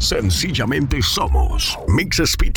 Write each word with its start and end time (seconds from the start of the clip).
Sencillamente 0.00 1.02
somos 1.02 1.78
mixspty.net. 1.86 2.50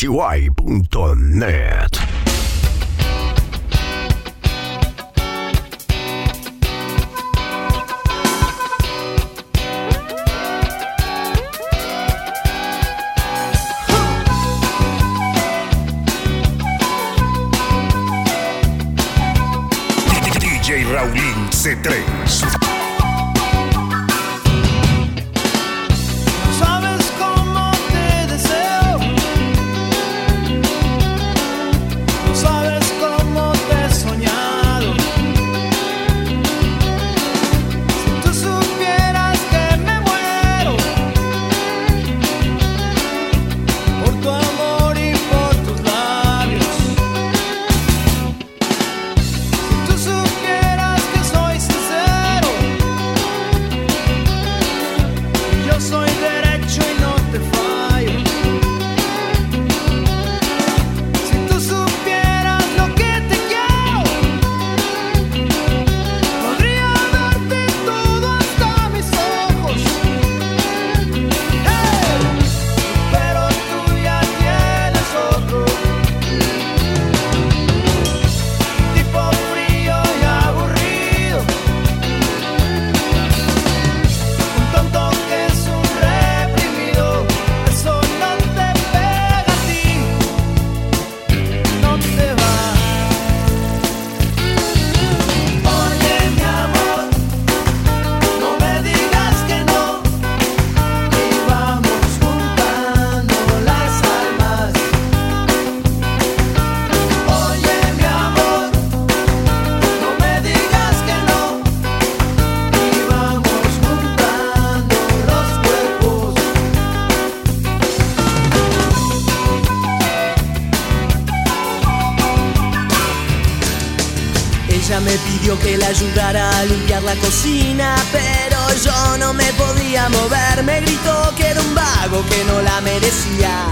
ayudara 125.94 126.50
a 126.58 126.66
limpiar 126.66 127.04
la 127.04 127.16
cocina, 127.18 127.96
pero 128.12 128.58
yo 128.84 129.18
no 129.20 129.32
me 129.32 129.46
podía 129.54 130.10
mover. 130.10 130.64
Me 130.64 130.82
gritó 130.82 131.32
que 131.38 131.46
era 131.46 131.62
un 131.62 131.76
vago 131.76 132.26
que 132.30 132.44
no 132.46 132.62
la 132.64 132.82
merecía. 132.82 133.68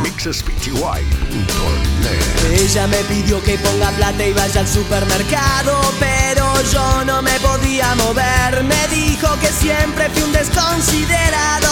Ella 2.53 2.85
me 2.85 2.97
pidió 3.09 3.41
que 3.41 3.57
ponga 3.57 3.89
plata 3.91 4.23
y 4.23 4.33
vaya 4.33 4.61
al 4.61 4.67
supermercado, 4.67 5.81
pero 5.99 6.45
yo 6.71 7.03
no 7.05 7.23
me 7.23 7.39
podía 7.39 7.95
mover. 7.95 8.63
Me 8.65 8.87
dijo 8.95 9.27
que 9.39 9.47
siempre 9.47 10.07
fui 10.11 10.21
un 10.21 10.31
desconsiderado. 10.31 11.71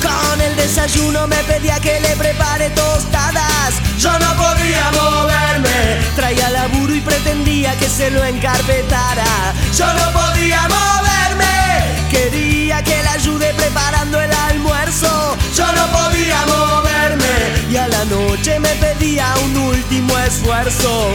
Con 0.00 0.40
el 0.40 0.54
desayuno 0.54 1.26
me 1.26 1.42
pedía 1.44 1.80
que 1.80 2.00
le 2.00 2.14
prepare 2.16 2.70
tostadas. 2.70 3.74
Se 7.92 8.10
lo 8.10 8.24
encarpetara. 8.24 9.52
Yo 9.76 9.86
no 9.92 10.12
podía 10.12 10.60
moverme. 10.62 12.08
Quería 12.10 12.82
que 12.82 13.02
la 13.02 13.12
ayude 13.12 13.52
preparando 13.52 14.18
el 14.18 14.32
almuerzo. 14.32 15.36
Yo 15.54 15.66
no 15.72 15.86
podía 15.88 16.38
moverme. 16.46 17.34
Y 17.70 17.76
a 17.76 17.86
la 17.88 18.04
noche 18.06 18.58
me 18.60 18.70
pedía 18.76 19.26
un 19.44 19.56
último 19.58 20.16
esfuerzo. 20.18 21.12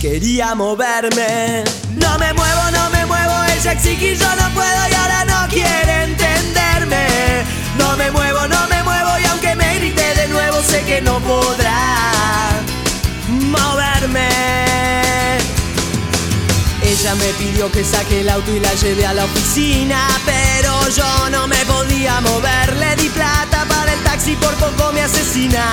Quería 0.00 0.54
moverme. 0.56 1.62
No 1.94 2.18
me 2.18 2.32
muevo, 2.32 2.70
no 2.72 2.90
me 2.90 3.06
muevo. 3.06 3.34
Ella 3.56 3.72
exige 3.72 4.12
y 4.12 4.16
yo 4.16 4.28
no 4.34 4.50
puedo 4.50 4.80
y 4.90 4.94
ahora 4.94 5.24
no 5.26 5.48
quiere 5.48 6.04
entenderme. 6.04 7.06
No 7.78 7.96
me 7.96 8.10
muevo, 8.10 8.48
no 8.48 8.66
me 8.68 8.82
muevo 8.82 9.10
y 9.22 9.24
aunque 9.26 9.54
me 9.54 9.76
grite 9.76 10.14
de 10.14 10.28
nuevo 10.28 10.60
sé 10.60 10.82
que 10.82 11.00
no 11.02 11.20
podrá 11.20 12.50
moverme. 13.28 14.56
Ella 16.86 17.14
me 17.16 17.32
pidió 17.34 17.70
que 17.72 17.84
saque 17.84 18.20
el 18.20 18.28
auto 18.28 18.54
y 18.54 18.60
la 18.60 18.72
lleve 18.74 19.04
a 19.04 19.12
la 19.12 19.24
oficina, 19.24 20.06
pero 20.24 20.88
yo 20.90 21.30
no 21.30 21.48
me 21.48 21.64
podía 21.66 22.20
mover. 22.20 22.76
Le 22.76 22.94
di 22.94 23.08
plata 23.08 23.64
para 23.68 23.92
el 23.92 24.00
taxi, 24.04 24.36
por 24.36 24.54
poco 24.54 24.92
me 24.92 25.02
asesina. 25.02 25.64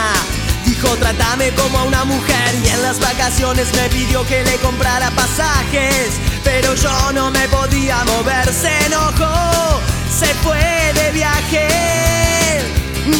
Dijo, 0.65 0.87
trátame 0.97 1.51
como 1.51 1.77
a 1.77 1.83
una 1.83 2.03
mujer 2.03 2.55
y 2.63 2.67
en 2.67 2.81
las 2.81 2.99
vacaciones 2.99 3.67
me 3.75 3.89
pidió 3.89 4.25
que 4.25 4.43
le 4.43 4.55
comprara 4.57 5.11
pasajes, 5.11 6.19
pero 6.43 6.73
yo 6.73 7.11
no 7.13 7.29
me 7.29 7.47
podía 7.47 8.03
mover. 8.05 8.51
Se 8.51 8.85
enojó, 8.87 9.81
se 10.09 10.33
fue 10.35 10.93
de 10.95 11.11
viaje. 11.11 11.67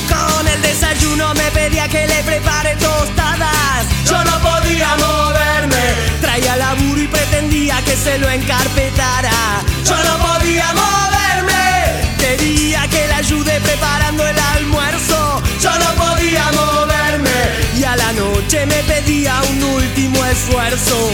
Con 0.09 0.47
el 0.47 0.61
desayuno 0.61 1.33
me 1.35 1.51
pedía 1.51 1.87
que 1.87 2.07
le 2.07 2.23
prepare 2.23 2.75
tostadas. 2.77 3.85
Yo 4.05 4.23
no 4.23 4.39
podía 4.39 4.95
moverme. 4.95 5.83
Traía 6.21 6.55
laburo 6.55 7.01
y 7.01 7.07
pretendía 7.07 7.82
se 8.03 8.17
lo 8.17 8.29
encarpetara. 8.29 9.31
Yo 9.85 9.95
no 9.95 10.17
podía 10.27 10.65
moverme. 10.73 11.63
Quería 12.19 12.85
que 12.89 13.07
le 13.07 13.13
ayude 13.13 13.61
preparando 13.61 14.27
el 14.27 14.37
almuerzo. 14.37 15.41
Yo 15.61 15.71
no 15.79 15.89
podía 16.03 16.51
moverme. 16.51 17.31
Y 17.77 17.83
a 17.85 17.95
la 17.95 18.11
noche 18.11 18.65
me 18.65 18.83
pedía 18.83 19.41
un 19.49 19.63
último 19.63 20.25
esfuerzo. 20.25 21.11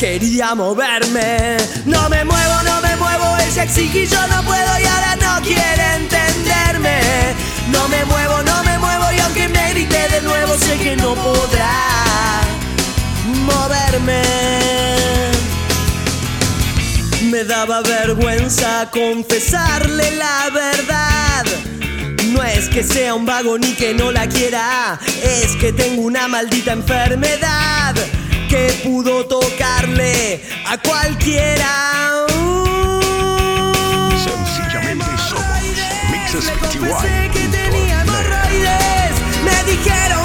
Quería 0.00 0.54
moverme, 0.54 1.56
no 1.86 2.08
me 2.08 2.24
muevo, 2.24 2.62
no 2.64 2.80
me 2.82 2.96
muevo, 2.96 3.36
ella 3.38 3.62
exige 3.62 4.06
yo 4.06 4.26
no 4.26 4.42
puedo 4.42 4.78
y 4.80 4.84
ahora 4.84 5.16
no 5.16 5.40
quiere 5.42 5.94
entenderme. 5.96 7.00
No 7.68 7.88
me 7.88 8.04
muevo, 8.04 8.42
no 8.42 8.64
me 8.64 8.78
muevo 8.78 9.12
y 9.12 9.20
aunque 9.20 9.48
me 9.48 9.70
grite 9.70 10.08
de 10.08 10.20
nuevo 10.22 10.56
sé 10.58 10.78
que 10.78 10.96
no 10.96 11.14
podrá 11.14 12.40
moverme. 13.46 15.33
Me 17.34 17.42
daba 17.42 17.82
vergüenza 17.82 18.88
confesarle 18.92 20.08
la 20.12 20.50
verdad. 20.50 21.44
No 22.30 22.40
es 22.44 22.68
que 22.68 22.84
sea 22.84 23.12
un 23.12 23.26
vago 23.26 23.58
ni 23.58 23.74
que 23.74 23.92
no 23.92 24.12
la 24.12 24.28
quiera, 24.28 25.00
es 25.20 25.56
que 25.56 25.72
tengo 25.72 26.02
una 26.02 26.28
maldita 26.28 26.70
enfermedad 26.70 27.96
que 28.48 28.68
pudo 28.84 29.26
tocarle 29.26 30.44
a 30.64 30.78
cualquiera. 30.78 32.24
Sencillamente 34.22 35.04
somos 35.28 37.04
hemorroides. 38.00 39.14
Me 39.44 39.72
dijeron 39.72 40.23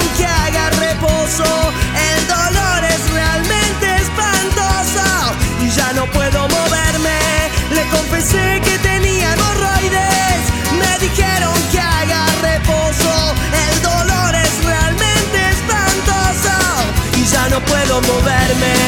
Confesé 8.20 8.60
que 8.60 8.78
tenía 8.80 9.32
hemorroides. 9.32 10.42
Me 10.78 10.98
dijeron 10.98 11.54
que 11.72 11.80
haga 11.80 12.26
reposo. 12.42 13.34
El 13.70 13.80
dolor 13.80 14.34
es 14.34 14.62
realmente 14.62 15.38
espantoso. 15.48 16.54
Y 17.16 17.24
ya 17.24 17.48
no 17.48 17.60
puedo 17.60 18.02
moverme. 18.02 18.79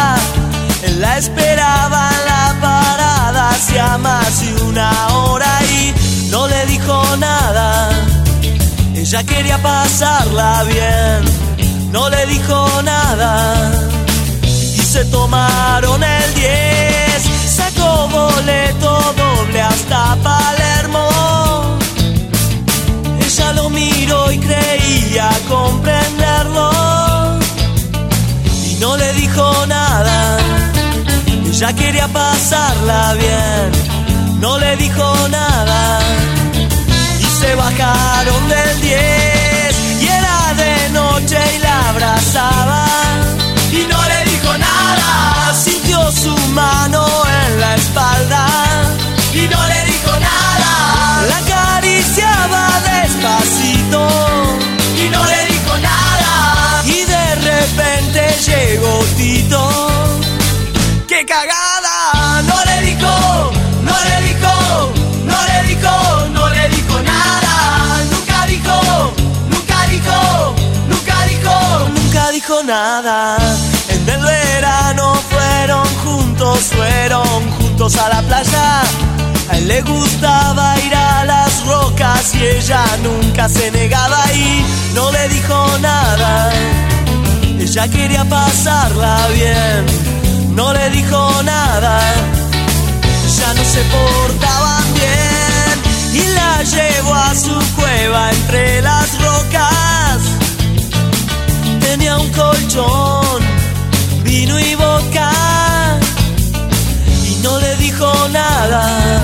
Corta. 0.00 0.16
Él 0.82 1.00
la 1.00 1.18
esperaba 1.18 2.10
en 2.10 2.24
la 2.24 2.60
parada 2.60 3.50
hacía 3.50 3.98
más 3.98 4.40
de 4.40 4.62
una 4.62 4.90
hora 5.08 5.60
y 5.64 5.94
no 6.30 6.48
le 6.48 6.66
dijo 6.66 7.16
nada. 7.16 7.90
Ella 8.94 9.24
quería 9.24 9.58
pasarla 9.58 10.64
bien, 10.64 11.90
no 11.92 12.08
le 12.08 12.26
dijo 12.26 12.82
nada. 12.82 13.70
Y 14.42 14.82
se 14.82 15.04
tomaron 15.06 16.02
el 16.02 16.34
10, 16.34 16.50
sacó 17.56 18.08
boleto 18.08 19.14
doble 19.16 19.62
hasta 19.62 20.16
Palermo. 20.22 21.08
Ella 23.26 23.52
lo 23.52 23.70
miró 23.70 24.32
y 24.32 24.38
creía 24.38 25.30
comprenderlo 25.48 26.19
Ella 31.62 31.74
quería 31.74 32.08
pasarla 32.08 33.12
bien, 33.12 34.40
no 34.40 34.58
le 34.58 34.76
dijo 34.76 35.28
nada. 35.28 36.00
Y 37.20 37.24
se 37.38 37.54
bajaron 37.54 38.48
del 38.48 38.80
10 38.80 40.00
y 40.00 40.06
era 40.06 40.54
de 40.54 40.88
noche 40.88 41.36
y 41.56 41.58
la 41.58 41.90
abrazaba. 41.90 42.86
Y 43.72 43.86
no 43.92 44.02
le 44.08 44.30
dijo 44.30 44.56
nada, 44.56 45.52
sintió 45.54 46.10
su 46.10 46.34
mano 46.54 47.06
en 47.44 47.60
la 47.60 47.74
espalda. 47.74 48.46
Y 49.34 49.46
no 49.46 49.68
le 49.68 49.84
dijo 49.84 50.12
nada, 50.18 51.26
la 51.28 51.36
acariciaba 51.44 52.80
despacito. 52.90 54.08
Y 54.96 55.10
no 55.10 55.22
le 55.26 55.44
dijo 55.52 55.76
nada, 55.76 56.82
y 56.86 57.04
de 57.04 57.34
repente 57.34 58.34
llegó 58.46 59.04
Tito. 59.18 59.69
Dijo 72.40 72.62
nada. 72.62 73.36
En 73.88 74.08
el 74.08 74.22
verano 74.22 75.14
fueron 75.30 75.86
juntos, 76.04 76.58
fueron 76.74 77.50
juntos 77.58 77.96
a 77.96 78.08
la 78.08 78.22
playa. 78.22 78.82
A 79.50 79.56
él 79.58 79.68
le 79.68 79.82
gustaba 79.82 80.74
ir 80.86 80.94
a 80.94 81.24
las 81.24 81.66
rocas 81.66 82.34
y 82.34 82.44
ella 82.56 82.82
nunca 83.02 83.48
se 83.48 83.70
negaba 83.70 84.22
y 84.32 84.64
no 84.94 85.12
le 85.12 85.28
dijo 85.28 85.78
nada. 85.80 86.50
Ella 87.58 87.88
quería 87.88 88.24
pasarla 88.24 89.26
bien, 89.34 90.54
no 90.54 90.72
le 90.72 90.88
dijo 90.90 91.42
nada. 91.42 92.00
Ya 93.38 93.54
no 93.54 93.64
se 93.74 93.82
portaban 93.96 94.86
bien 94.94 96.22
y 96.22 96.26
la 96.38 96.62
llevó 96.62 97.14
a 97.14 97.34
su 97.34 97.56
cueva 97.76 98.30
entre 98.30 98.80
las 98.82 99.19
colchón, 102.70 103.42
vino 104.22 104.58
y 104.58 104.74
boca 104.74 105.30
y 107.26 107.42
no 107.42 107.58
le 107.58 107.76
dijo 107.76 108.12
nada. 108.30 109.22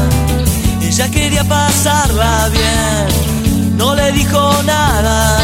Ella 0.82 1.10
quería 1.10 1.44
pasarla 1.44 2.48
bien, 2.48 3.76
no 3.76 3.94
le 3.94 4.12
dijo 4.12 4.62
nada. 4.64 5.38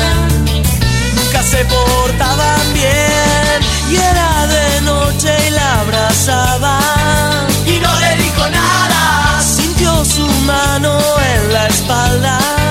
Nunca 1.14 1.42
se 1.42 1.64
portaban 1.64 2.72
bien 2.74 3.60
y 3.90 3.96
era 3.96 4.46
de 4.46 4.80
noche 4.82 5.36
y 5.46 5.50
la 5.50 5.80
abrazaba 5.80 6.78
y 7.66 7.78
no 7.78 8.00
le 8.00 8.22
dijo 8.22 8.48
nada. 8.50 9.42
Sintió 9.42 10.04
su 10.04 10.26
mano 10.46 10.98
en 11.34 11.52
la 11.52 11.66
espalda 11.68 12.61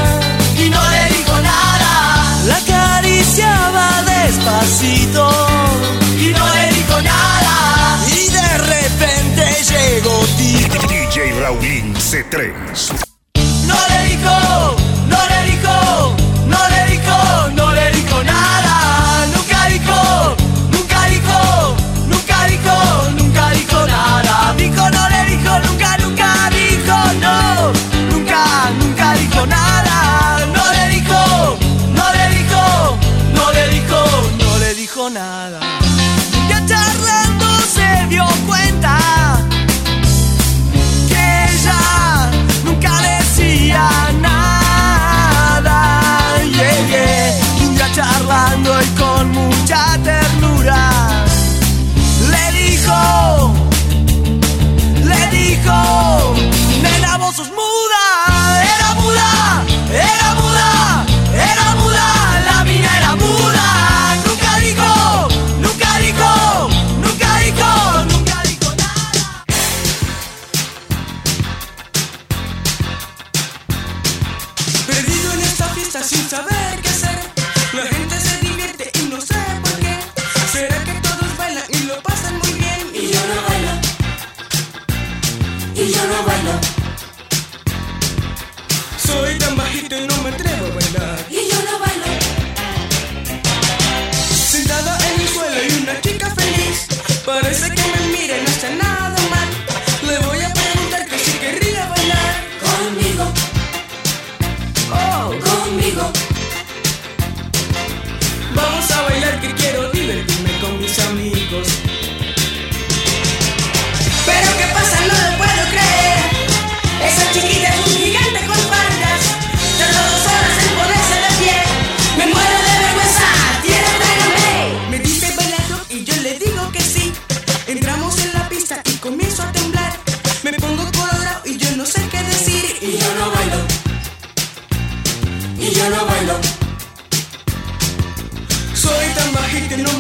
Raulín 11.52 11.94
C3. 11.96 13.11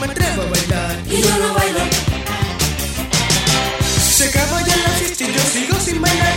me 0.01 0.11
atrevo 0.11 0.41
a 0.41 0.45
bailar. 0.45 0.97
Y 1.05 1.21
yo 1.21 1.37
no 1.37 1.53
bailo. 1.53 1.79
Se 4.17 4.29
acaba 4.29 4.61
ya 4.61 4.75
la 4.77 4.89
fiesta 4.89 5.23
y 5.23 5.33
yo 5.33 5.41
sigo 5.53 5.79
sin 5.79 6.01
bailar. 6.01 6.33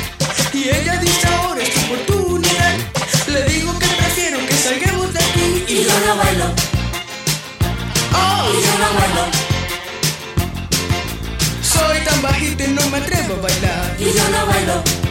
Y 0.53 0.69
ella 0.69 0.97
dice 0.99 1.27
ahora 1.29 1.63
es 1.63 1.73
tu 1.73 1.81
oportunidad. 1.81 2.75
Le 3.29 3.43
digo 3.45 3.79
que 3.79 3.87
prefiero 3.87 4.39
que 4.47 4.55
salgamos 4.55 5.13
de 5.13 5.19
aquí. 5.19 5.65
Y 5.69 5.85
yo 5.85 5.95
no 6.07 6.17
bailo. 6.17 6.47
Oh, 8.13 8.51
y 8.53 8.63
yo 8.67 8.75
no 8.83 8.89
bailo. 8.99 9.25
Soy 11.63 11.99
tan 12.05 12.23
bajita 12.23 12.65
y 12.65 12.69
no 12.69 12.89
me 12.91 12.99
atrevo 12.99 13.35
a 13.35 13.41
bailar. 13.41 13.97
Y 13.99 14.05
yo 14.05 14.29
no 14.29 14.47
bailo. 14.47 15.04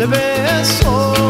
De 0.00 0.06
besos. 0.06 1.29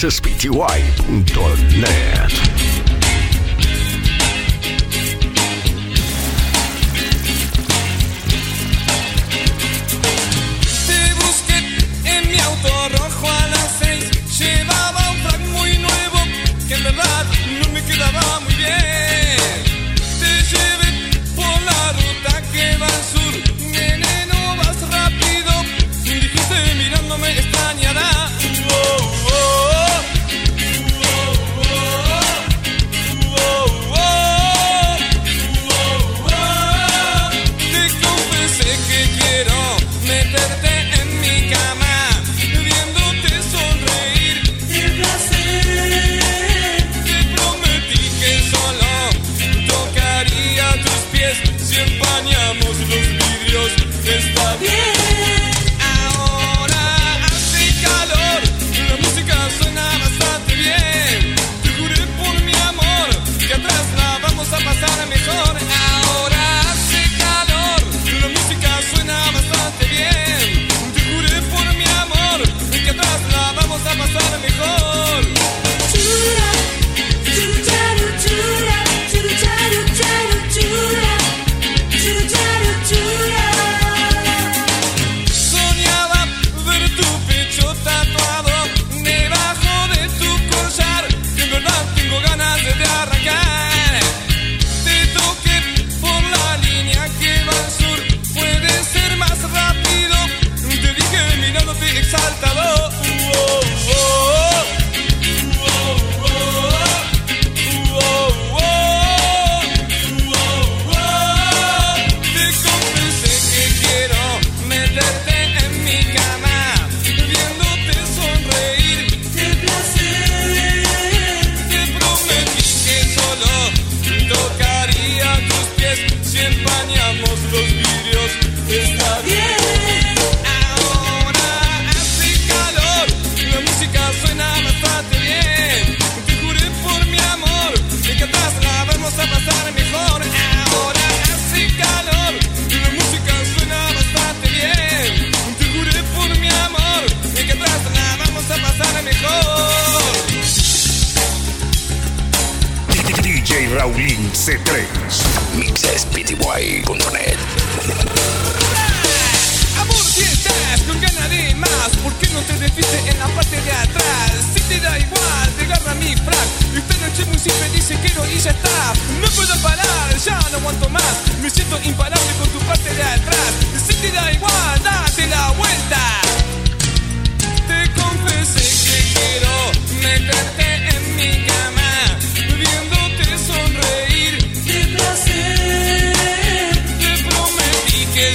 Somos 0.00 0.22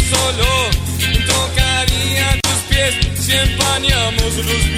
solo. 0.10 0.70
Tocaría 1.28 2.40
tus 2.42 2.60
pies 2.70 2.94
si 3.20 3.34
empañamos 3.34 4.36
los 4.38 4.75